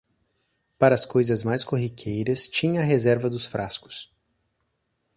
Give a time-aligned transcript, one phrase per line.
[0.79, 4.11] Para as coisas mais corriqueiras tinha a reserva dos frascos.